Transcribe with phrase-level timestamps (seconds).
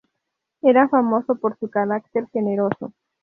[0.63, 2.91] Era famoso por su carácter generoso.